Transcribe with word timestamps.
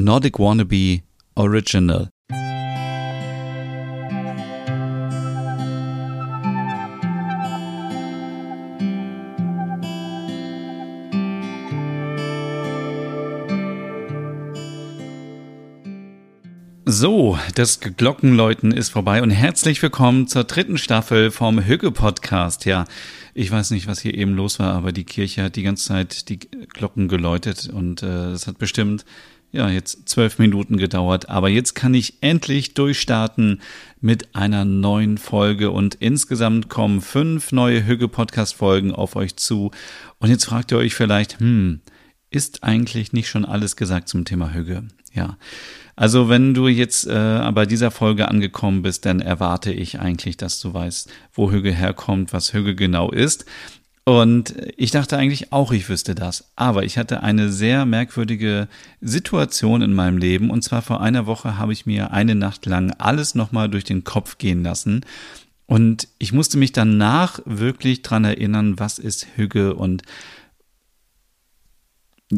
Nordic 0.00 0.38
Wannabe 0.38 1.02
Original. 1.34 2.08
So, 16.84 17.36
das 17.56 17.80
Glockenläuten 17.80 18.70
ist 18.70 18.90
vorbei 18.90 19.20
und 19.20 19.30
herzlich 19.30 19.82
willkommen 19.82 20.28
zur 20.28 20.44
dritten 20.44 20.78
Staffel 20.78 21.32
vom 21.32 21.64
Hügge 21.64 21.90
Podcast. 21.90 22.66
Ja, 22.66 22.84
ich 23.34 23.50
weiß 23.50 23.72
nicht, 23.72 23.88
was 23.88 23.98
hier 23.98 24.14
eben 24.14 24.34
los 24.34 24.60
war, 24.60 24.74
aber 24.74 24.92
die 24.92 25.04
Kirche 25.04 25.42
hat 25.42 25.56
die 25.56 25.64
ganze 25.64 25.88
Zeit 25.88 26.28
die 26.28 26.38
Glocken 26.38 27.08
geläutet 27.08 27.68
und 27.68 28.04
äh, 28.04 28.30
es 28.30 28.46
hat 28.46 28.58
bestimmt 28.58 29.04
ja 29.52 29.68
jetzt 29.68 30.08
zwölf 30.08 30.38
Minuten 30.38 30.76
gedauert. 30.76 31.28
Aber 31.28 31.48
jetzt 31.48 31.74
kann 31.74 31.94
ich 31.94 32.22
endlich 32.22 32.74
durchstarten 32.74 33.60
mit 34.00 34.34
einer 34.34 34.64
neuen 34.64 35.18
Folge 35.18 35.70
und 35.70 35.94
insgesamt 35.96 36.68
kommen 36.68 37.00
fünf 37.00 37.52
neue 37.52 37.86
Hügge 37.86 38.08
Podcast 38.08 38.54
Folgen 38.54 38.92
auf 38.92 39.16
euch 39.16 39.36
zu. 39.36 39.70
Und 40.18 40.30
jetzt 40.30 40.44
fragt 40.44 40.72
ihr 40.72 40.78
euch 40.78 40.94
vielleicht, 40.94 41.40
hm, 41.40 41.80
ist 42.30 42.62
eigentlich 42.62 43.12
nicht 43.12 43.28
schon 43.28 43.44
alles 43.44 43.76
gesagt 43.76 44.08
zum 44.08 44.24
Thema 44.24 44.52
Hügge? 44.52 44.84
Ja. 45.14 45.38
Also 45.96 46.28
wenn 46.28 46.54
du 46.54 46.68
jetzt 46.68 47.06
äh, 47.08 47.50
bei 47.52 47.66
dieser 47.66 47.90
Folge 47.90 48.28
angekommen 48.28 48.82
bist, 48.82 49.04
dann 49.04 49.20
erwarte 49.20 49.72
ich 49.72 49.98
eigentlich, 49.98 50.36
dass 50.36 50.60
du 50.60 50.72
weißt, 50.72 51.10
wo 51.32 51.50
Hügge 51.50 51.72
herkommt, 51.72 52.32
was 52.32 52.52
Hügge 52.52 52.76
genau 52.76 53.10
ist. 53.10 53.46
Und 54.08 54.54
ich 54.78 54.90
dachte 54.90 55.18
eigentlich 55.18 55.52
auch, 55.52 55.70
ich 55.70 55.90
wüsste 55.90 56.14
das. 56.14 56.50
Aber 56.56 56.82
ich 56.82 56.96
hatte 56.96 57.22
eine 57.22 57.52
sehr 57.52 57.84
merkwürdige 57.84 58.66
Situation 59.02 59.82
in 59.82 59.92
meinem 59.92 60.16
Leben. 60.16 60.48
Und 60.48 60.64
zwar 60.64 60.80
vor 60.80 61.02
einer 61.02 61.26
Woche 61.26 61.58
habe 61.58 61.74
ich 61.74 61.84
mir 61.84 62.10
eine 62.10 62.34
Nacht 62.34 62.64
lang 62.64 62.90
alles 62.96 63.34
nochmal 63.34 63.68
durch 63.68 63.84
den 63.84 64.04
Kopf 64.04 64.38
gehen 64.38 64.62
lassen. 64.62 65.04
Und 65.66 66.08
ich 66.18 66.32
musste 66.32 66.56
mich 66.56 66.72
danach 66.72 67.40
wirklich 67.44 68.00
dran 68.00 68.24
erinnern, 68.24 68.78
was 68.78 68.98
ist 68.98 69.26
Hügge 69.36 69.74
und 69.74 70.04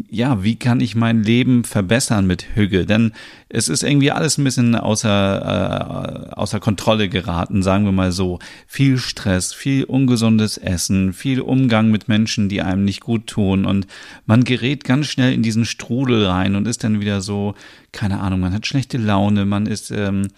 ja, 0.09 0.41
wie 0.41 0.55
kann 0.55 0.79
ich 0.79 0.95
mein 0.95 1.21
Leben 1.21 1.65
verbessern 1.65 2.25
mit 2.25 2.55
Hügge? 2.55 2.85
Denn 2.85 3.11
es 3.49 3.67
ist 3.67 3.83
irgendwie 3.83 4.11
alles 4.11 4.37
ein 4.37 4.45
bisschen 4.45 4.75
außer, 4.75 6.29
äh, 6.29 6.33
außer 6.33 6.61
Kontrolle 6.61 7.09
geraten, 7.09 7.61
sagen 7.61 7.83
wir 7.83 7.91
mal 7.91 8.13
so. 8.13 8.39
Viel 8.67 8.97
Stress, 8.97 9.53
viel 9.53 9.83
ungesundes 9.83 10.57
Essen, 10.57 11.11
viel 11.11 11.41
Umgang 11.41 11.91
mit 11.91 12.07
Menschen, 12.07 12.47
die 12.47 12.61
einem 12.61 12.85
nicht 12.85 13.01
gut 13.01 13.27
tun 13.27 13.65
und 13.65 13.85
man 14.25 14.45
gerät 14.45 14.85
ganz 14.85 15.07
schnell 15.07 15.33
in 15.33 15.43
diesen 15.43 15.65
Strudel 15.65 16.25
rein 16.25 16.55
und 16.55 16.67
ist 16.67 16.85
dann 16.85 17.01
wieder 17.01 17.19
so, 17.19 17.55
keine 17.91 18.21
Ahnung, 18.21 18.39
man 18.39 18.53
hat 18.53 18.65
schlechte 18.65 18.97
Laune, 18.97 19.45
man 19.45 19.65
ist 19.65 19.91
ähm, 19.91 20.29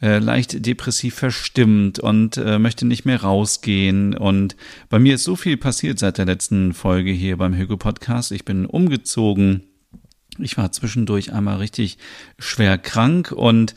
äh, 0.00 0.18
leicht 0.18 0.64
depressiv 0.64 1.14
verstimmt 1.14 1.98
und 1.98 2.36
äh, 2.36 2.58
möchte 2.58 2.86
nicht 2.86 3.04
mehr 3.04 3.22
rausgehen. 3.22 4.16
Und 4.16 4.56
bei 4.88 4.98
mir 4.98 5.16
ist 5.16 5.24
so 5.24 5.36
viel 5.36 5.56
passiert 5.56 5.98
seit 5.98 6.18
der 6.18 6.26
letzten 6.26 6.72
Folge 6.72 7.10
hier 7.10 7.36
beim 7.36 7.58
Hugo 7.58 7.76
Podcast. 7.76 8.32
Ich 8.32 8.44
bin 8.44 8.66
umgezogen. 8.66 9.64
Ich 10.38 10.56
war 10.56 10.70
zwischendurch 10.70 11.32
einmal 11.32 11.56
richtig 11.56 11.98
schwer 12.38 12.78
krank 12.78 13.32
und 13.32 13.74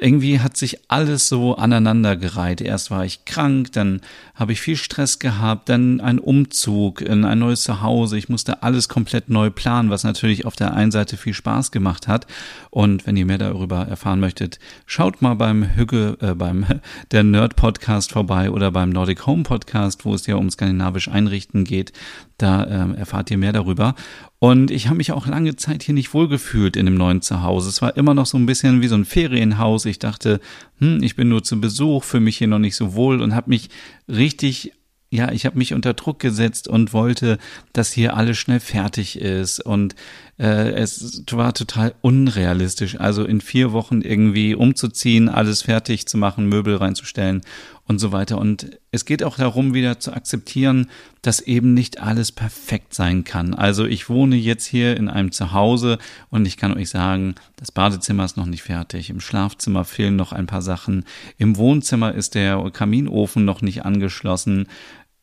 irgendwie 0.00 0.40
hat 0.40 0.56
sich 0.56 0.78
alles 0.88 1.28
so 1.28 1.56
aneinandergereiht. 1.56 2.60
Erst 2.60 2.90
war 2.90 3.04
ich 3.04 3.24
krank, 3.24 3.72
dann 3.72 4.00
habe 4.34 4.52
ich 4.52 4.60
viel 4.60 4.76
Stress 4.76 5.18
gehabt, 5.18 5.68
dann 5.68 6.00
ein 6.00 6.18
Umzug 6.18 7.00
in 7.00 7.24
ein 7.24 7.38
neues 7.38 7.62
Zuhause. 7.62 8.18
Ich 8.18 8.28
musste 8.28 8.62
alles 8.62 8.88
komplett 8.88 9.28
neu 9.28 9.50
planen, 9.50 9.90
was 9.90 10.04
natürlich 10.04 10.44
auf 10.44 10.56
der 10.56 10.74
einen 10.74 10.90
Seite 10.90 11.16
viel 11.16 11.34
Spaß 11.34 11.70
gemacht 11.70 12.08
hat. 12.08 12.26
Und 12.70 13.06
wenn 13.06 13.16
ihr 13.16 13.26
mehr 13.26 13.38
darüber 13.38 13.86
erfahren 13.86 14.20
möchtet, 14.20 14.58
schaut 14.84 15.22
mal 15.22 15.34
beim 15.34 15.76
Hügge, 15.76 16.18
äh, 16.20 16.34
beim 16.34 16.66
der 17.10 17.24
Nerd 17.24 17.56
Podcast 17.56 18.12
vorbei 18.12 18.50
oder 18.50 18.70
beim 18.70 18.90
Nordic 18.90 19.26
Home 19.26 19.44
Podcast, 19.44 20.04
wo 20.04 20.14
es 20.14 20.26
ja 20.26 20.36
um 20.36 20.50
skandinavisch 20.50 21.08
Einrichten 21.08 21.64
geht. 21.64 21.92
Da 22.38 22.64
äh, 22.64 22.98
erfahrt 22.98 23.30
ihr 23.30 23.38
mehr 23.38 23.52
darüber. 23.52 23.94
Und 24.38 24.70
ich 24.70 24.86
habe 24.86 24.98
mich 24.98 25.12
auch 25.12 25.26
lange 25.26 25.56
Zeit 25.56 25.82
hier 25.82 25.94
nicht 25.94 26.12
wohlgefühlt 26.12 26.76
in 26.76 26.86
dem 26.86 26.96
neuen 26.96 27.22
Zuhause. 27.22 27.68
Es 27.68 27.80
war 27.80 27.96
immer 27.96 28.12
noch 28.12 28.26
so 28.26 28.36
ein 28.36 28.46
bisschen 28.46 28.82
wie 28.82 28.88
so 28.88 28.94
ein 28.94 29.06
Ferienhaus. 29.06 29.86
Ich 29.86 29.98
dachte, 29.98 30.40
hm, 30.78 31.02
ich 31.02 31.16
bin 31.16 31.28
nur 31.28 31.42
zu 31.42 31.60
Besuch, 31.60 32.04
für 32.04 32.20
mich 32.20 32.36
hier 32.36 32.48
noch 32.48 32.58
nicht 32.58 32.76
so 32.76 32.94
wohl 32.94 33.22
und 33.22 33.34
habe 33.34 33.50
mich 33.50 33.70
richtig 34.08 34.72
ja, 35.08 35.30
ich 35.30 35.46
habe 35.46 35.56
mich 35.56 35.72
unter 35.72 35.94
Druck 35.94 36.18
gesetzt 36.18 36.66
und 36.66 36.92
wollte, 36.92 37.38
dass 37.72 37.92
hier 37.92 38.16
alles 38.16 38.38
schnell 38.38 38.58
fertig 38.58 39.20
ist. 39.20 39.60
Und 39.60 39.94
äh, 40.36 40.72
es 40.72 41.22
war 41.30 41.54
total 41.54 41.94
unrealistisch. 42.00 42.98
Also 42.98 43.24
in 43.24 43.40
vier 43.40 43.72
Wochen 43.72 44.02
irgendwie 44.02 44.56
umzuziehen, 44.56 45.28
alles 45.28 45.62
fertig 45.62 46.06
zu 46.06 46.18
machen, 46.18 46.48
Möbel 46.48 46.76
reinzustellen 46.76 47.42
und 47.88 47.98
so 47.98 48.12
weiter. 48.12 48.38
Und 48.38 48.78
es 48.90 49.04
geht 49.04 49.22
auch 49.22 49.36
darum, 49.36 49.72
wieder 49.72 50.00
zu 50.00 50.12
akzeptieren, 50.12 50.88
dass 51.22 51.40
eben 51.40 51.72
nicht 51.72 52.00
alles 52.00 52.32
perfekt 52.32 52.94
sein 52.94 53.24
kann. 53.24 53.54
Also 53.54 53.86
ich 53.86 54.08
wohne 54.08 54.36
jetzt 54.36 54.66
hier 54.66 54.96
in 54.96 55.08
einem 55.08 55.30
Zuhause 55.32 55.98
und 56.30 56.46
ich 56.46 56.56
kann 56.56 56.76
euch 56.76 56.90
sagen, 56.90 57.36
das 57.56 57.70
Badezimmer 57.70 58.24
ist 58.24 58.36
noch 58.36 58.46
nicht 58.46 58.62
fertig. 58.62 59.10
Im 59.10 59.20
Schlafzimmer 59.20 59.84
fehlen 59.84 60.16
noch 60.16 60.32
ein 60.32 60.46
paar 60.46 60.62
Sachen. 60.62 61.04
Im 61.38 61.56
Wohnzimmer 61.56 62.14
ist 62.14 62.34
der 62.34 62.70
Kaminofen 62.72 63.44
noch 63.44 63.62
nicht 63.62 63.84
angeschlossen. 63.84 64.66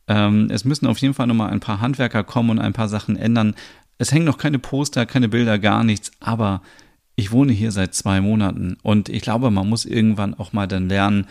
Ähm, 0.08 0.50
es 0.50 0.64
müssen 0.64 0.88
auf 0.88 0.98
jeden 1.00 1.14
Fall 1.14 1.28
noch 1.28 1.36
mal 1.36 1.50
ein 1.50 1.60
paar 1.60 1.82
Handwerker 1.82 2.24
kommen 2.24 2.52
und 2.52 2.60
ein 2.60 2.74
paar 2.74 2.90
Sachen 2.90 3.18
ändern. 3.18 3.56
Es 3.98 4.12
hängen 4.12 4.26
noch 4.26 4.38
keine 4.38 4.60
Poster, 4.60 5.06
keine 5.06 5.30
Bilder, 5.30 5.60
gar 5.60 5.84
nichts, 5.84 6.12
aber 6.20 6.62
ich 7.16 7.32
wohne 7.32 7.52
hier 7.52 7.72
seit 7.72 7.94
zwei 7.94 8.22
Monaten 8.22 8.78
und 8.82 9.08
ich 9.08 9.22
glaube, 9.22 9.52
man 9.52 9.70
muss 9.70 9.86
irgendwann 9.86 10.34
auch 10.34 10.52
mal 10.52 10.68
dann 10.68 10.90
lernen 10.90 11.28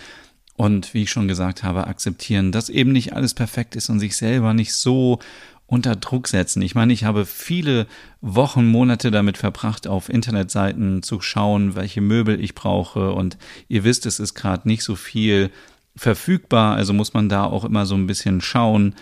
und 0.55 0.95
wie 0.95 1.03
ich 1.03 1.11
schon 1.11 1.29
gesagt 1.29 1.63
habe, 1.63 1.87
akzeptieren, 1.87 2.53
dass 2.53 2.69
eben 2.69 2.93
nicht 2.93 3.15
alles 3.15 3.35
perfekt 3.35 3.77
ist 3.77 3.89
und 3.89 4.01
sich 4.01 4.17
selber 4.17 4.55
nicht 4.55 4.75
so 4.75 5.19
unter 5.67 5.97
Druck 5.97 6.29
setzen. 6.29 6.61
Ich 6.61 6.75
meine, 6.75 6.93
ich 6.93 7.05
habe 7.05 7.25
viele 7.25 7.87
Wochen, 8.21 8.67
Monate 8.67 9.11
damit 9.11 9.39
verbracht, 9.39 9.87
auf 9.87 10.11
Internetseiten 10.11 11.03
zu 11.03 11.23
schauen, 11.23 11.75
welche 11.75 12.03
Möbel 12.03 12.39
ich 12.39 12.55
brauche. 12.55 13.13
Und 13.13 13.39
ihr 13.69 13.83
wisst, 13.83 14.05
es 14.05 14.21
ist 14.21 14.35
gerade 14.35 14.69
nicht 14.69 14.85
so 14.85 14.97
viel 14.97 15.51
verfügbar, 15.97 16.77
also 16.77 16.93
muss 16.93 17.15
man 17.15 17.31
da 17.31 17.45
auch 17.45 17.65
immer 17.65 17.87
so 17.87 17.95
ein 17.95 18.07
bisschen 18.07 18.43
schauen. 18.43 18.95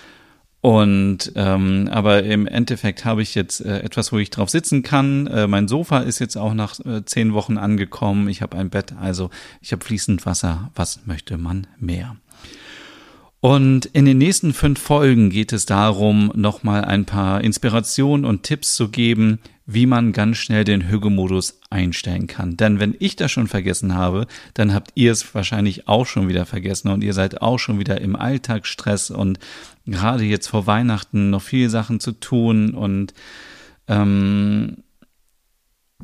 Und 0.62 1.32
ähm, 1.36 1.88
aber 1.90 2.22
im 2.22 2.46
Endeffekt 2.46 3.06
habe 3.06 3.22
ich 3.22 3.34
jetzt 3.34 3.64
äh, 3.64 3.80
etwas, 3.80 4.12
wo 4.12 4.18
ich 4.18 4.28
drauf 4.28 4.50
sitzen 4.50 4.82
kann. 4.82 5.26
Äh, 5.26 5.46
mein 5.46 5.68
Sofa 5.68 6.00
ist 6.00 6.18
jetzt 6.18 6.36
auch 6.36 6.52
nach 6.52 6.78
äh, 6.80 7.02
zehn 7.04 7.32
Wochen 7.32 7.56
angekommen. 7.56 8.28
Ich 8.28 8.42
habe 8.42 8.58
ein 8.58 8.68
Bett, 8.68 8.92
also 9.00 9.30
ich 9.62 9.72
habe 9.72 9.82
fließend 9.82 10.26
Wasser. 10.26 10.70
Was 10.74 11.06
möchte 11.06 11.38
man 11.38 11.66
mehr? 11.78 12.16
Und 13.40 13.86
in 13.86 14.04
den 14.04 14.18
nächsten 14.18 14.52
fünf 14.52 14.78
Folgen 14.78 15.30
geht 15.30 15.54
es 15.54 15.64
darum, 15.64 16.30
nochmal 16.34 16.84
ein 16.84 17.06
paar 17.06 17.42
Inspirationen 17.42 18.26
und 18.26 18.42
Tipps 18.42 18.76
zu 18.76 18.90
geben, 18.90 19.38
wie 19.64 19.86
man 19.86 20.12
ganz 20.12 20.36
schnell 20.36 20.64
den 20.64 20.90
Hügemodus 20.90 21.60
einstellen 21.70 22.26
kann. 22.26 22.58
Denn 22.58 22.80
wenn 22.80 22.94
ich 22.98 23.16
das 23.16 23.30
schon 23.30 23.46
vergessen 23.46 23.94
habe, 23.94 24.26
dann 24.52 24.74
habt 24.74 24.90
ihr 24.94 25.12
es 25.12 25.34
wahrscheinlich 25.34 25.88
auch 25.88 26.04
schon 26.06 26.28
wieder 26.28 26.44
vergessen 26.44 26.88
und 26.88 27.02
ihr 27.02 27.14
seid 27.14 27.40
auch 27.40 27.58
schon 27.58 27.78
wieder 27.78 28.00
im 28.00 28.14
Alltagsstress 28.14 29.10
und 29.10 29.38
gerade 29.86 30.24
jetzt 30.24 30.48
vor 30.48 30.66
Weihnachten 30.66 31.30
noch 31.30 31.42
viele 31.42 31.70
Sachen 31.70 31.98
zu 31.98 32.12
tun 32.12 32.74
und 32.74 33.14
ähm, 33.86 34.78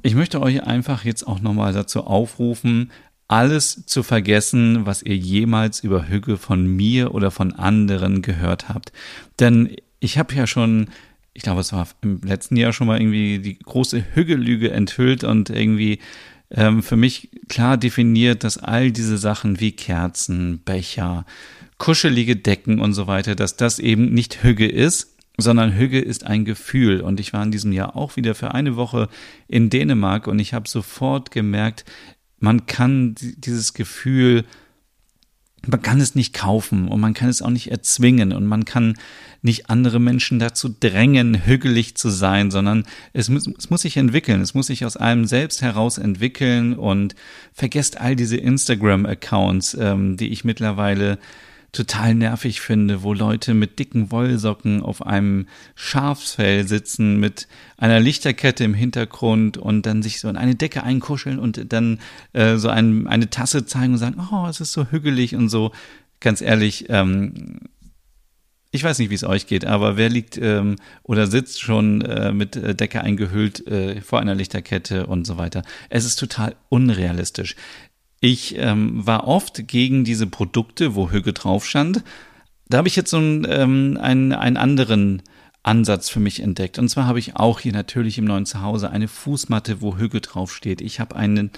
ich 0.03 0.15
möchte 0.15 0.41
euch 0.41 0.63
einfach 0.63 1.05
jetzt 1.05 1.27
auch 1.27 1.41
nochmal 1.41 1.73
dazu 1.73 2.05
aufrufen, 2.05 2.93
alles 3.29 3.85
zu 3.87 4.03
vergessen, 4.03 4.87
was 4.87 5.03
ihr 5.03 5.17
jemals 5.17 5.81
über 5.81 6.09
Hügge 6.09 6.37
von 6.37 6.67
mir 6.67 7.15
oder 7.15 7.31
von 7.31 7.53
anderen 7.53 8.23
gehört 8.23 8.69
habt. 8.69 8.93
Denn 9.41 9.77
ich 9.99 10.19
habe 10.19 10.35
ja 10.35 10.47
schon, 10.47 10.89
ich 11.35 11.43
glaube, 11.43 11.61
es 11.61 11.73
war 11.73 11.89
im 12.03 12.21
letzten 12.23 12.57
Jahr 12.57 12.73
schon 12.73 12.87
mal 12.87 13.01
irgendwie 13.01 13.39
die 13.39 13.59
große 13.59 14.15
Hügge-Lüge 14.15 14.71
enthüllt 14.71 15.25
und 15.25 15.51
irgendwie 15.51 15.99
ähm, 16.51 16.83
für 16.83 16.97
mich 16.97 17.31
klar 17.49 17.77
definiert, 17.77 18.45
dass 18.45 18.59
all 18.59 18.93
diese 18.93 19.19
Sachen 19.19 19.59
wie 19.59 19.73
Kerzen, 19.73 20.61
Becher, 20.65 21.27
kuschelige 21.79 22.37
Decken 22.37 22.79
und 22.79 22.95
so 22.95 23.07
weiter, 23.07 23.35
dass 23.35 23.57
das 23.57 23.79
eben 23.79 24.15
nicht 24.15 24.43
Hügge 24.45 24.69
ist, 24.69 25.17
sondern 25.39 25.77
Hügge 25.77 26.01
ist 26.01 26.25
ein 26.25 26.45
Gefühl. 26.45 27.01
Und 27.01 27.21
ich 27.21 27.33
war 27.33 27.43
in 27.43 27.51
diesem 27.51 27.73
Jahr 27.73 27.97
auch 27.97 28.17
wieder 28.17 28.35
für 28.35 28.55
eine 28.55 28.77
Woche 28.77 29.09
in 29.49 29.69
Dänemark 29.69 30.27
und 30.27 30.39
ich 30.39 30.55
habe 30.55 30.69
sofort 30.69 31.31
gemerkt, 31.31 31.85
man 32.39 32.67
kann 32.67 33.15
dieses 33.19 33.75
Gefühl, 33.75 34.45
man 35.67 35.83
kann 35.83 36.01
es 36.01 36.15
nicht 36.15 36.33
kaufen 36.33 36.89
und 36.89 37.01
man 37.01 37.15
kann 37.15 37.29
es 37.29 37.43
auch 37.43 37.51
nicht 37.51 37.71
erzwingen 37.71 38.33
und 38.33 38.47
man 38.47 38.65
kann 38.65 38.95
nicht 39.43 39.69
andere 39.69 39.99
Menschen 39.99 40.39
dazu 40.39 40.69
drängen, 40.69 41.47
hügelig 41.47 41.97
zu 41.97 42.09
sein, 42.09 42.51
sondern 42.51 42.85
es 43.13 43.29
muss, 43.29 43.49
es 43.59 43.71
muss 43.71 43.83
sich 43.83 43.97
entwickeln, 43.97 44.41
es 44.41 44.55
muss 44.55 44.69
sich 44.69 44.85
aus 44.85 44.97
einem 44.97 45.25
selbst 45.25 45.63
heraus 45.63 45.99
entwickeln 45.99 46.75
und 46.75 47.15
vergesst 47.53 48.01
all 48.01 48.17
diese 48.17 48.37
Instagram-Accounts, 48.37 49.77
ähm, 49.81 50.17
die 50.17 50.29
ich 50.29 50.45
mittlerweile 50.45 51.19
total 51.73 52.15
nervig 52.15 52.61
finde, 52.61 53.03
wo 53.03 53.13
Leute 53.13 53.55
mit 53.55 53.79
dicken 53.79 54.11
Wollsocken 54.11 54.83
auf 54.83 55.05
einem 55.07 55.47
Schafsfell 55.75 56.67
sitzen, 56.67 57.19
mit 57.19 57.49
einer 57.77 58.01
Lichterkette 58.01 58.65
im 58.65 58.75
Hintergrund 58.75 59.59
und 59.59 59.87
dann 59.87 60.03
sich 60.03 60.21
so 60.21 60.29
in 60.29 60.37
eine 60.37 60.55
Decke 60.55 60.83
einkuscheln 60.83 61.39
und 61.39 61.73
dann 61.73 61.99
äh, 62.33 62.57
so 62.57 62.69
ein, 62.69 63.07
eine 63.07 63.31
Tasse 63.31 63.67
zeigen 63.67 63.93
und 63.93 63.99
sagen, 63.99 64.21
oh, 64.33 64.47
es 64.49 64.61
ist 64.61 64.73
so 64.73 64.87
hügelig 64.91 65.35
und 65.35 65.49
so. 65.49 65.73
Ganz 66.21 66.41
ehrlich, 66.41 66.87
ähm, 66.89 67.61
ich 68.77 68.85
weiß 68.85 68.99
nicht, 68.99 69.11
wie 69.11 69.15
es 69.15 69.25
euch 69.25 69.47
geht, 69.47 69.65
aber 69.65 69.97
wer 69.97 70.09
liegt 70.09 70.37
ähm, 70.37 70.77
oder 71.03 71.27
sitzt 71.27 71.63
schon 71.63 72.03
äh, 72.03 72.33
mit 72.33 72.57
äh, 72.57 72.75
Decke 72.75 73.01
eingehüllt 73.01 73.67
äh, 73.67 74.01
vor 74.03 74.21
einer 74.21 74.35
Lichterkette 74.35 75.07
und 75.07 75.27
so 75.27 75.39
weiter? 75.39 75.63
Es 75.89 76.05
ist 76.05 76.17
total 76.17 76.57
unrealistisch. 76.69 77.57
Ich 78.21 78.57
ähm, 78.57 79.07
war 79.07 79.27
oft 79.27 79.69
gegen 79.69 80.05
diese 80.05 80.27
Produkte, 80.27 80.95
wo 80.95 81.11
Hüge 81.11 81.33
drauf 81.33 81.67
stand. 81.67 82.03
Da 82.69 82.79
habe 82.79 82.89
ich 82.89 82.97
jetzt 82.97 83.11
so 83.11 83.19
einen, 83.19 83.47
ähm, 83.49 83.99
einen, 84.01 84.33
einen 84.33 84.57
anderen 84.57 85.23
Ansatz 85.67 86.09
für 86.09 86.21
mich 86.21 86.41
entdeckt. 86.41 86.79
Und 86.79 86.89
zwar 86.89 87.07
habe 87.07 87.19
ich 87.19 87.37
auch 87.37 87.59
hier 87.61 87.73
natürlich 87.73 88.19
im 88.19 88.25
neuen 88.25 88.47
Zuhause 88.47 88.91
eine 88.91 89.09
Fußmatte, 89.09 89.81
wo 89.81 89.99
Hüge 89.99 90.21
draufsteht. 90.21 90.81
Ich 90.81 91.01
habe 91.01 91.17
einen, 91.17 91.51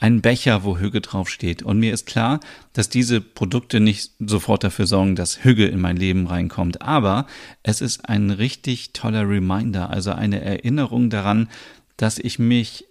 einen 0.00 0.20
Becher, 0.20 0.64
wo 0.64 0.78
Hüge 0.78 1.00
draufsteht. 1.00 1.62
Und 1.62 1.78
mir 1.78 1.94
ist 1.94 2.06
klar, 2.06 2.40
dass 2.72 2.88
diese 2.88 3.20
Produkte 3.20 3.78
nicht 3.78 4.12
sofort 4.18 4.64
dafür 4.64 4.88
sorgen, 4.88 5.14
dass 5.14 5.44
Hüge 5.44 5.66
in 5.66 5.80
mein 5.80 5.96
Leben 5.96 6.26
reinkommt. 6.26 6.82
Aber 6.82 7.26
es 7.62 7.80
ist 7.80 8.08
ein 8.08 8.30
richtig 8.30 8.92
toller 8.92 9.28
Reminder, 9.28 9.90
also 9.90 10.10
eine 10.10 10.40
Erinnerung 10.40 11.08
daran, 11.08 11.48
dass 11.96 12.18
ich 12.18 12.40
mich 12.40 12.86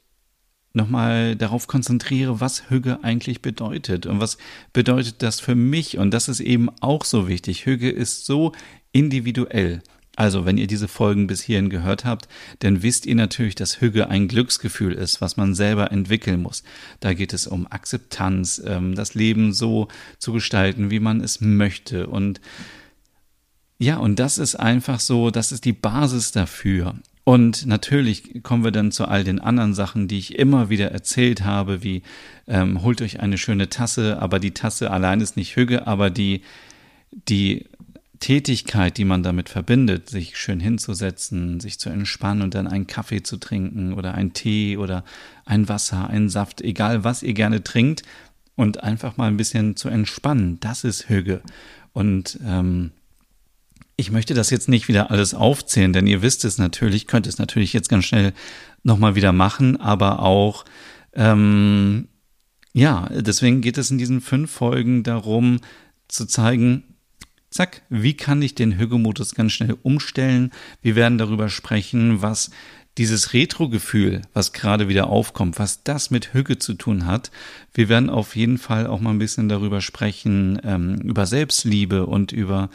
nochmal 0.73 1.35
darauf 1.35 1.67
konzentriere, 1.67 2.39
was 2.39 2.69
Hüge 2.69 3.03
eigentlich 3.03 3.41
bedeutet 3.41 4.05
und 4.05 4.19
was 4.19 4.37
bedeutet 4.73 5.21
das 5.21 5.39
für 5.39 5.55
mich. 5.55 5.97
Und 5.97 6.11
das 6.11 6.29
ist 6.29 6.39
eben 6.39 6.69
auch 6.79 7.05
so 7.05 7.27
wichtig. 7.27 7.65
Hüge 7.65 7.89
ist 7.89 8.25
so 8.25 8.53
individuell. 8.91 9.81
Also, 10.17 10.45
wenn 10.45 10.57
ihr 10.57 10.67
diese 10.67 10.89
Folgen 10.89 11.27
bis 11.27 11.41
hierhin 11.41 11.69
gehört 11.69 12.03
habt, 12.03 12.27
dann 12.59 12.83
wisst 12.83 13.05
ihr 13.05 13.15
natürlich, 13.15 13.55
dass 13.55 13.79
Hüge 13.79 14.09
ein 14.09 14.27
Glücksgefühl 14.27 14.93
ist, 14.93 15.21
was 15.21 15.37
man 15.37 15.55
selber 15.55 15.91
entwickeln 15.91 16.41
muss. 16.41 16.63
Da 16.99 17.13
geht 17.13 17.33
es 17.33 17.47
um 17.47 17.65
Akzeptanz, 17.65 18.61
ähm, 18.65 18.93
das 18.93 19.13
Leben 19.13 19.53
so 19.53 19.87
zu 20.19 20.33
gestalten, 20.33 20.91
wie 20.91 20.99
man 20.99 21.21
es 21.21 21.39
möchte. 21.39 22.07
Und 22.07 22.41
ja, 23.79 23.97
und 23.97 24.19
das 24.19 24.37
ist 24.37 24.55
einfach 24.55 24.99
so, 24.99 25.31
das 25.31 25.51
ist 25.51 25.65
die 25.65 25.73
Basis 25.73 26.31
dafür. 26.31 26.95
Und 27.23 27.67
natürlich 27.67 28.41
kommen 28.43 28.63
wir 28.63 28.71
dann 28.71 28.91
zu 28.91 29.05
all 29.05 29.23
den 29.23 29.39
anderen 29.39 29.73
Sachen, 29.73 30.07
die 30.07 30.17
ich 30.17 30.39
immer 30.39 30.69
wieder 30.69 30.91
erzählt 30.91 31.43
habe, 31.43 31.83
wie 31.83 32.01
ähm, 32.47 32.81
holt 32.81 33.01
euch 33.01 33.19
eine 33.19 33.37
schöne 33.37 33.69
Tasse, 33.69 34.19
aber 34.19 34.39
die 34.39 34.51
Tasse 34.51 34.89
allein 34.89 35.21
ist 35.21 35.37
nicht 35.37 35.55
Hüge, 35.55 35.85
aber 35.85 36.09
die, 36.09 36.41
die 37.11 37.67
Tätigkeit, 38.19 38.97
die 38.97 39.05
man 39.05 39.23
damit 39.23 39.49
verbindet, 39.49 40.09
sich 40.09 40.37
schön 40.37 40.59
hinzusetzen, 40.59 41.59
sich 41.59 41.79
zu 41.79 41.89
entspannen 41.89 42.43
und 42.43 42.55
dann 42.55 42.67
einen 42.67 42.87
Kaffee 42.87 43.23
zu 43.23 43.37
trinken 43.37 43.93
oder 43.93 44.13
einen 44.15 44.33
Tee 44.33 44.77
oder 44.77 45.03
ein 45.45 45.69
Wasser, 45.69 46.09
einen 46.09 46.29
Saft, 46.29 46.61
egal 46.61 47.03
was 47.03 47.23
ihr 47.23 47.33
gerne 47.33 47.63
trinkt 47.63 48.03
und 48.55 48.83
einfach 48.83 49.17
mal 49.17 49.27
ein 49.27 49.37
bisschen 49.37 49.75
zu 49.75 49.89
entspannen, 49.89 50.59
das 50.59 50.83
ist 50.83 51.09
Hüge. 51.09 51.41
Und 51.93 52.39
ähm, 52.45 52.91
ich 53.95 54.11
möchte 54.11 54.33
das 54.33 54.49
jetzt 54.49 54.69
nicht 54.69 54.87
wieder 54.87 55.11
alles 55.11 55.33
aufzählen, 55.33 55.93
denn 55.93 56.07
ihr 56.07 56.21
wisst 56.21 56.45
es 56.45 56.57
natürlich, 56.57 57.07
könnt 57.07 57.27
es 57.27 57.37
natürlich 57.37 57.73
jetzt 57.73 57.89
ganz 57.89 58.05
schnell 58.05 58.33
nochmal 58.83 59.15
wieder 59.15 59.31
machen, 59.31 59.79
aber 59.79 60.21
auch, 60.21 60.65
ähm, 61.13 62.07
ja, 62.73 63.09
deswegen 63.11 63.61
geht 63.61 63.77
es 63.77 63.91
in 63.91 63.97
diesen 63.97 64.21
fünf 64.21 64.51
Folgen 64.51 65.03
darum, 65.03 65.59
zu 66.07 66.25
zeigen, 66.25 66.83
Zack, 67.51 67.81
wie 67.89 68.13
kann 68.13 68.41
ich 68.41 68.55
den 68.55 68.77
Hügge-Modus 68.77 69.35
ganz 69.35 69.51
schnell 69.51 69.75
umstellen? 69.83 70.51
Wir 70.81 70.95
werden 70.95 71.17
darüber 71.17 71.49
sprechen, 71.49 72.21
was 72.21 72.49
dieses 72.97 73.33
Retro-Gefühl, 73.33 74.21
was 74.33 74.53
gerade 74.53 74.87
wieder 74.87 75.07
aufkommt, 75.07 75.59
was 75.59 75.83
das 75.83 76.11
mit 76.11 76.33
Hügge 76.33 76.59
zu 76.59 76.73
tun 76.73 77.05
hat. 77.05 77.29
Wir 77.73 77.89
werden 77.89 78.09
auf 78.09 78.37
jeden 78.37 78.57
Fall 78.57 78.87
auch 78.87 79.01
mal 79.01 79.11
ein 79.11 79.19
bisschen 79.19 79.49
darüber 79.49 79.81
sprechen, 79.81 80.61
ähm, 80.63 80.95
über 81.01 81.25
Selbstliebe 81.25 82.05
und 82.05 82.31
über 82.31 82.69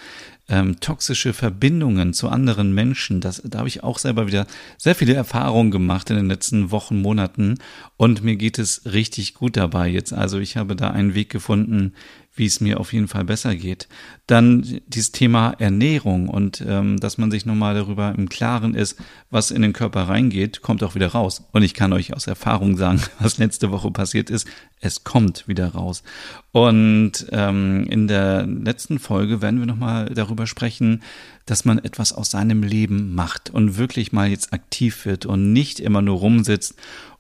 ähm, 0.49 0.79
toxische 0.81 1.33
Verbindungen 1.33 2.13
zu 2.13 2.29
anderen 2.29 2.73
Menschen. 2.73 3.21
Das, 3.21 3.43
da 3.45 3.59
habe 3.59 3.69
ich 3.69 3.83
auch 3.83 3.99
selber 3.99 4.27
wieder 4.27 4.47
sehr 4.79 4.95
viele 4.95 5.15
Erfahrungen 5.15 5.71
gemacht 5.71 6.11
in 6.11 6.17
den 6.17 6.29
letzten 6.29 6.71
Wochen, 6.71 7.01
Monaten 7.01 7.59
und 7.97 8.23
mir 8.23 8.37
geht 8.37 8.59
es 8.59 8.83
richtig 8.85 9.35
gut 9.35 9.57
dabei 9.57 9.89
jetzt. 9.89 10.13
Also 10.13 10.39
ich 10.39 10.57
habe 10.57 10.77
da 10.77 10.91
einen 10.91 11.15
Weg 11.15 11.31
gefunden, 11.31 11.95
wie 12.37 12.47
es 12.47 12.61
mir 12.61 12.79
auf 12.79 12.93
jeden 12.93 13.09
Fall 13.09 13.25
besser 13.25 13.57
geht. 13.57 13.89
Dann 14.27 14.81
dieses 14.87 15.11
Thema 15.11 15.55
Ernährung 15.59 16.29
und 16.29 16.63
ähm, 16.67 16.99
dass 16.99 17.17
man 17.17 17.31
sich 17.31 17.47
nochmal 17.47 17.75
darüber 17.75 18.15
im 18.17 18.29
Klaren 18.29 18.75
ist, 18.75 18.99
was 19.31 19.51
in 19.51 19.63
den 19.63 19.73
Körper 19.73 20.03
reingeht, 20.03 20.61
kommt 20.61 20.83
auch 20.85 20.95
wieder 20.95 21.09
raus. 21.09 21.49
Und 21.53 21.63
ich 21.63 21.73
kann 21.73 21.95
euch 21.95 22.15
aus 22.15 22.27
Erfahrung 22.27 22.77
sagen, 22.77 23.01
was 23.19 23.39
letzte 23.39 23.71
Woche 23.71 23.91
passiert 23.91 24.29
ist, 24.29 24.47
es 24.81 25.05
kommt 25.05 25.49
wieder 25.49 25.69
raus. 25.69 26.03
Und 26.53 27.27
ähm, 27.31 27.87
in 27.89 28.09
der 28.09 28.47
letzten 28.47 28.99
Folge 28.99 29.43
werden 29.43 29.59
wir 29.59 29.67
nochmal 29.67 30.07
darüber 30.07 30.47
sprechen, 30.47 31.03
dass 31.47 31.65
man 31.65 31.79
etwas 31.79 32.13
aus 32.13 32.31
seinem 32.31 32.63
Leben 32.63 33.15
macht 33.15 33.51
und 33.51 33.77
wirklich 33.79 34.13
mal 34.13 34.29
jetzt 34.29 34.53
aktiv 34.53 35.07
wird 35.07 35.27
und 35.27 35.53
nicht 35.53 35.81
immer 35.81 36.03
nur 36.03 36.19
rumsitzt 36.19 36.75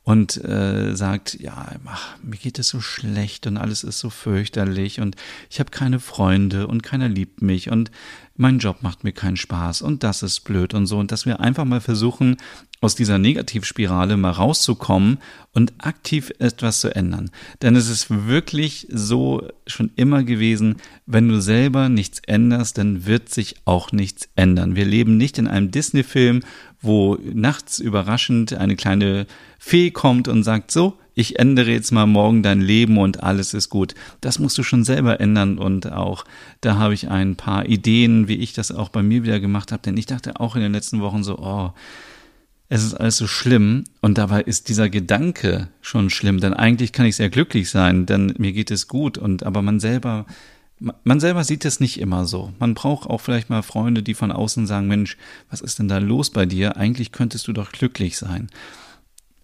und 0.06 0.42
äh, 0.44 0.94
sagt, 0.94 1.34
ja, 1.40 1.66
ach, 1.84 2.16
mir 2.22 2.36
geht 2.36 2.60
es 2.60 2.68
so 2.68 2.80
schlecht 2.80 3.46
und 3.48 3.56
alles 3.56 3.82
ist 3.82 3.98
so 3.98 4.08
fürchterlich 4.08 5.00
und 5.00 5.16
ich 5.50 5.58
habe 5.58 5.70
keine 5.70 5.98
Freunde 5.98 6.68
und 6.68 6.84
keiner 6.84 7.08
liebt 7.08 7.42
mich 7.42 7.70
und 7.70 7.90
mein 8.38 8.58
Job 8.58 8.82
macht 8.82 9.04
mir 9.04 9.12
keinen 9.12 9.36
Spaß 9.36 9.82
und 9.82 10.02
das 10.02 10.22
ist 10.22 10.40
blöd 10.40 10.74
und 10.74 10.86
so 10.86 10.98
und 10.98 11.12
dass 11.12 11.26
wir 11.26 11.40
einfach 11.40 11.64
mal 11.64 11.80
versuchen, 11.80 12.36
aus 12.80 12.94
dieser 12.94 13.18
Negativspirale 13.18 14.16
mal 14.16 14.30
rauszukommen 14.30 15.18
und 15.52 15.72
aktiv 15.78 16.30
etwas 16.38 16.80
zu 16.80 16.94
ändern. 16.94 17.30
Denn 17.62 17.74
es 17.74 17.88
ist 17.88 18.26
wirklich 18.26 18.86
so 18.90 19.48
schon 19.66 19.90
immer 19.96 20.22
gewesen, 20.24 20.76
wenn 21.06 21.28
du 21.28 21.40
selber 21.40 21.88
nichts 21.88 22.20
änderst, 22.26 22.78
dann 22.78 23.06
wird 23.06 23.32
sich 23.32 23.56
auch 23.64 23.92
nichts 23.92 24.28
ändern. 24.36 24.76
Wir 24.76 24.84
leben 24.84 25.16
nicht 25.16 25.38
in 25.38 25.46
einem 25.46 25.70
Disney-Film, 25.70 26.42
wo 26.80 27.16
nachts 27.22 27.78
überraschend 27.78 28.52
eine 28.52 28.76
kleine 28.76 29.26
Fee 29.58 29.90
kommt 29.90 30.28
und 30.28 30.42
sagt, 30.42 30.70
so, 30.70 30.98
ich 31.16 31.38
ändere 31.38 31.72
jetzt 31.72 31.92
mal 31.92 32.06
morgen 32.06 32.42
dein 32.42 32.60
Leben 32.60 32.98
und 32.98 33.22
alles 33.22 33.54
ist 33.54 33.70
gut. 33.70 33.94
Das 34.20 34.38
musst 34.38 34.58
du 34.58 34.62
schon 34.62 34.84
selber 34.84 35.18
ändern 35.18 35.56
und 35.56 35.90
auch 35.90 36.26
da 36.60 36.76
habe 36.76 36.92
ich 36.92 37.08
ein 37.08 37.36
paar 37.36 37.66
Ideen, 37.66 38.28
wie 38.28 38.36
ich 38.36 38.52
das 38.52 38.70
auch 38.70 38.90
bei 38.90 39.02
mir 39.02 39.24
wieder 39.24 39.40
gemacht 39.40 39.72
habe, 39.72 39.82
denn 39.82 39.96
ich 39.96 40.04
dachte 40.04 40.38
auch 40.38 40.56
in 40.56 40.62
den 40.62 40.72
letzten 40.72 41.00
Wochen 41.00 41.24
so, 41.24 41.38
oh, 41.38 41.72
es 42.68 42.84
ist 42.84 42.94
alles 42.94 43.16
so 43.16 43.26
schlimm 43.26 43.84
und 44.02 44.18
dabei 44.18 44.42
ist 44.42 44.68
dieser 44.68 44.90
Gedanke 44.90 45.68
schon 45.80 46.10
schlimm, 46.10 46.38
denn 46.38 46.52
eigentlich 46.52 46.92
kann 46.92 47.06
ich 47.06 47.16
sehr 47.16 47.30
glücklich 47.30 47.70
sein, 47.70 48.04
denn 48.04 48.34
mir 48.36 48.52
geht 48.52 48.70
es 48.70 48.86
gut 48.86 49.16
und 49.16 49.42
aber 49.42 49.62
man 49.62 49.80
selber 49.80 50.26
man 51.04 51.20
selber 51.20 51.42
sieht 51.42 51.64
es 51.64 51.80
nicht 51.80 51.98
immer 51.98 52.26
so. 52.26 52.52
Man 52.58 52.74
braucht 52.74 53.08
auch 53.08 53.22
vielleicht 53.22 53.48
mal 53.48 53.62
Freunde, 53.62 54.02
die 54.02 54.12
von 54.12 54.30
außen 54.30 54.66
sagen, 54.66 54.88
Mensch, 54.88 55.16
was 55.48 55.62
ist 55.62 55.78
denn 55.78 55.88
da 55.88 55.96
los 55.96 56.28
bei 56.28 56.44
dir? 56.44 56.76
Eigentlich 56.76 57.12
könntest 57.12 57.48
du 57.48 57.54
doch 57.54 57.72
glücklich 57.72 58.18
sein. 58.18 58.50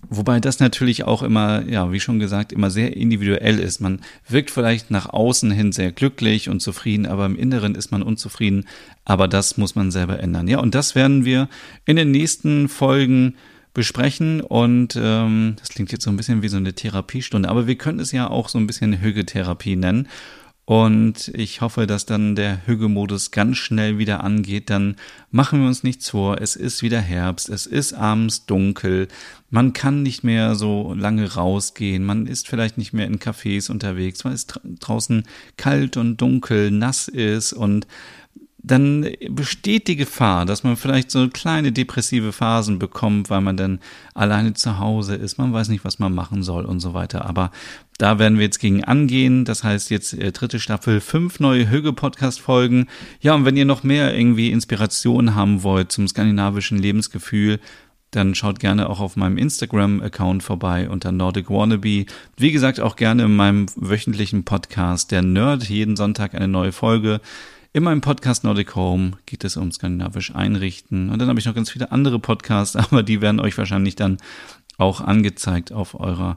Wobei 0.08 0.40
das 0.40 0.58
natürlich 0.58 1.04
auch 1.04 1.22
immer, 1.22 1.62
ja, 1.68 1.92
wie 1.92 2.00
schon 2.00 2.18
gesagt, 2.18 2.52
immer 2.52 2.70
sehr 2.70 2.96
individuell 2.96 3.58
ist. 3.58 3.80
Man 3.80 4.00
wirkt 4.28 4.50
vielleicht 4.50 4.90
nach 4.90 5.08
außen 5.08 5.50
hin 5.50 5.72
sehr 5.72 5.92
glücklich 5.92 6.48
und 6.48 6.60
zufrieden, 6.60 7.06
aber 7.06 7.24
im 7.26 7.36
Inneren 7.36 7.74
ist 7.74 7.92
man 7.92 8.02
unzufrieden. 8.02 8.66
Aber 9.04 9.28
das 9.28 9.56
muss 9.56 9.74
man 9.74 9.90
selber 9.90 10.18
ändern. 10.18 10.48
Ja, 10.48 10.58
und 10.58 10.74
das 10.74 10.94
werden 10.94 11.24
wir 11.24 11.48
in 11.86 11.96
den 11.96 12.10
nächsten 12.10 12.68
Folgen 12.68 13.36
besprechen. 13.74 14.40
Und 14.40 14.98
ähm, 15.00 15.54
das 15.58 15.68
klingt 15.68 15.92
jetzt 15.92 16.04
so 16.04 16.10
ein 16.10 16.16
bisschen 16.16 16.42
wie 16.42 16.48
so 16.48 16.56
eine 16.56 16.74
Therapiestunde, 16.74 17.48
aber 17.48 17.66
wir 17.66 17.76
können 17.76 18.00
es 18.00 18.12
ja 18.12 18.28
auch 18.28 18.48
so 18.48 18.58
ein 18.58 18.66
bisschen 18.66 19.00
Hügetherapie 19.00 19.76
nennen. 19.76 20.08
Und 20.64 21.28
ich 21.34 21.60
hoffe, 21.60 21.88
dass 21.88 22.06
dann 22.06 22.36
der 22.36 22.66
Hügelmodus 22.66 23.32
ganz 23.32 23.56
schnell 23.56 23.98
wieder 23.98 24.22
angeht. 24.22 24.70
Dann 24.70 24.94
machen 25.32 25.60
wir 25.60 25.66
uns 25.66 25.82
nichts 25.82 26.10
vor. 26.10 26.40
Es 26.40 26.54
ist 26.54 26.82
wieder 26.82 27.00
Herbst. 27.00 27.48
Es 27.48 27.66
ist 27.66 27.94
abends 27.94 28.46
dunkel. 28.46 29.08
Man 29.50 29.72
kann 29.72 30.02
nicht 30.02 30.22
mehr 30.22 30.54
so 30.54 30.94
lange 30.94 31.34
rausgehen. 31.34 32.04
Man 32.04 32.26
ist 32.28 32.48
vielleicht 32.48 32.78
nicht 32.78 32.92
mehr 32.92 33.06
in 33.06 33.18
Cafés 33.18 33.72
unterwegs, 33.72 34.24
weil 34.24 34.34
es 34.34 34.46
draußen 34.46 35.24
kalt 35.56 35.96
und 35.96 36.18
dunkel, 36.20 36.70
nass 36.70 37.08
ist 37.08 37.52
und 37.52 37.88
dann 38.64 39.08
besteht 39.28 39.88
die 39.88 39.96
Gefahr, 39.96 40.46
dass 40.46 40.62
man 40.62 40.76
vielleicht 40.76 41.10
so 41.10 41.28
kleine 41.28 41.72
depressive 41.72 42.32
Phasen 42.32 42.78
bekommt, 42.78 43.28
weil 43.28 43.40
man 43.40 43.56
dann 43.56 43.80
alleine 44.14 44.54
zu 44.54 44.78
Hause 44.78 45.16
ist, 45.16 45.36
man 45.36 45.52
weiß 45.52 45.68
nicht, 45.68 45.84
was 45.84 45.98
man 45.98 46.14
machen 46.14 46.44
soll 46.44 46.64
und 46.64 46.78
so 46.78 46.94
weiter. 46.94 47.24
Aber 47.24 47.50
da 47.98 48.20
werden 48.20 48.38
wir 48.38 48.44
jetzt 48.44 48.60
gegen 48.60 48.84
angehen. 48.84 49.44
Das 49.44 49.64
heißt 49.64 49.90
jetzt 49.90 50.14
äh, 50.14 50.30
dritte 50.30 50.60
Staffel, 50.60 51.00
fünf 51.00 51.40
neue 51.40 51.70
Hüge-Podcast-Folgen. 51.70 52.86
Ja, 53.20 53.34
und 53.34 53.44
wenn 53.44 53.56
ihr 53.56 53.64
noch 53.64 53.82
mehr 53.82 54.16
irgendwie 54.16 54.50
Inspiration 54.52 55.34
haben 55.34 55.64
wollt 55.64 55.90
zum 55.90 56.06
skandinavischen 56.06 56.78
Lebensgefühl, 56.78 57.58
dann 58.12 58.34
schaut 58.34 58.60
gerne 58.60 58.88
auch 58.90 59.00
auf 59.00 59.16
meinem 59.16 59.38
Instagram-Account 59.38 60.42
vorbei 60.42 60.88
unter 60.88 61.10
Nordic 61.10 61.48
Wannabe. 61.50 62.04
Wie 62.36 62.52
gesagt, 62.52 62.78
auch 62.78 62.94
gerne 62.94 63.24
in 63.24 63.34
meinem 63.34 63.66
wöchentlichen 63.74 64.44
Podcast, 64.44 65.10
der 65.10 65.22
Nerd, 65.22 65.64
jeden 65.64 65.96
Sonntag 65.96 66.34
eine 66.34 66.46
neue 66.46 66.72
Folge. 66.72 67.20
In 67.74 67.84
meinem 67.84 68.02
Podcast 68.02 68.44
Nordic 68.44 68.76
Home 68.76 69.12
geht 69.24 69.44
es 69.44 69.56
um 69.56 69.72
skandinavisch 69.72 70.34
Einrichten. 70.34 71.08
Und 71.08 71.18
dann 71.18 71.28
habe 71.28 71.40
ich 71.40 71.46
noch 71.46 71.54
ganz 71.54 71.70
viele 71.70 71.90
andere 71.90 72.18
Podcasts, 72.18 72.76
aber 72.76 73.02
die 73.02 73.22
werden 73.22 73.40
euch 73.40 73.56
wahrscheinlich 73.56 73.96
dann 73.96 74.18
auch 74.76 75.00
angezeigt 75.00 75.72
auf 75.72 75.98
eurer 75.98 76.36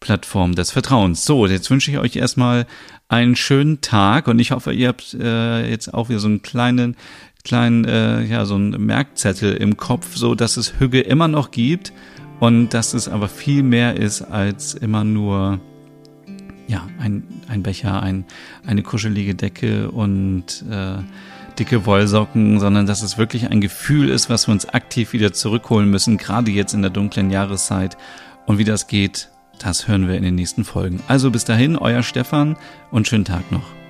Plattform 0.00 0.54
des 0.54 0.72
Vertrauens. 0.72 1.24
So, 1.24 1.46
jetzt 1.46 1.70
wünsche 1.70 1.90
ich 1.90 1.96
euch 1.96 2.16
erstmal 2.16 2.66
einen 3.08 3.34
schönen 3.34 3.80
Tag 3.80 4.28
und 4.28 4.38
ich 4.38 4.50
hoffe, 4.50 4.74
ihr 4.74 4.88
habt 4.88 5.14
äh, 5.14 5.66
jetzt 5.70 5.94
auch 5.94 6.10
wieder 6.10 6.18
so 6.18 6.28
einen 6.28 6.42
kleinen, 6.42 6.96
kleinen, 7.44 7.86
äh, 7.86 8.22
ja, 8.24 8.44
so 8.44 8.56
einen 8.56 8.84
Merkzettel 8.84 9.54
im 9.54 9.78
Kopf, 9.78 10.16
so 10.16 10.34
dass 10.34 10.58
es 10.58 10.78
Hüge 10.78 11.00
immer 11.00 11.28
noch 11.28 11.50
gibt 11.50 11.94
und 12.40 12.74
dass 12.74 12.92
es 12.92 13.08
aber 13.08 13.28
viel 13.28 13.62
mehr 13.62 13.96
ist 13.96 14.20
als 14.20 14.74
immer 14.74 15.02
nur 15.04 15.60
ja, 16.66 16.86
ein, 16.98 17.24
ein 17.48 17.62
Becher, 17.62 18.02
ein, 18.02 18.24
eine 18.66 18.82
kuschelige 18.82 19.34
Decke 19.34 19.90
und 19.90 20.64
äh, 20.70 20.96
dicke 21.58 21.86
Wollsocken, 21.86 22.60
sondern 22.60 22.86
dass 22.86 23.02
es 23.02 23.18
wirklich 23.18 23.50
ein 23.50 23.60
Gefühl 23.60 24.08
ist, 24.08 24.30
was 24.30 24.48
wir 24.48 24.52
uns 24.52 24.68
aktiv 24.68 25.12
wieder 25.12 25.32
zurückholen 25.32 25.90
müssen, 25.90 26.16
gerade 26.16 26.50
jetzt 26.50 26.74
in 26.74 26.82
der 26.82 26.90
dunklen 26.90 27.30
Jahreszeit. 27.30 27.96
Und 28.46 28.58
wie 28.58 28.64
das 28.64 28.86
geht, 28.86 29.28
das 29.58 29.88
hören 29.88 30.08
wir 30.08 30.16
in 30.16 30.22
den 30.22 30.34
nächsten 30.34 30.64
Folgen. 30.64 31.02
Also 31.08 31.30
bis 31.30 31.44
dahin, 31.44 31.76
euer 31.76 32.02
Stefan 32.02 32.56
und 32.90 33.08
schönen 33.08 33.24
Tag 33.24 33.50
noch. 33.52 33.83